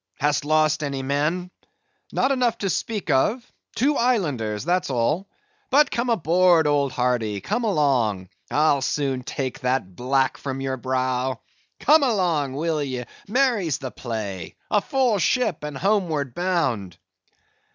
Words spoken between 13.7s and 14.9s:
the play); a